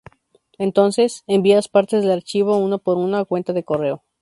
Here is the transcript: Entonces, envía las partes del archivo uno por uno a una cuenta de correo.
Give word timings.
Entonces, 0.57 1.23
envía 1.27 1.57
las 1.57 1.67
partes 1.67 2.01
del 2.01 2.09
archivo 2.13 2.57
uno 2.57 2.79
por 2.79 2.97
uno 2.97 3.05
a 3.05 3.09
una 3.19 3.25
cuenta 3.25 3.53
de 3.53 3.63
correo. 3.63 4.03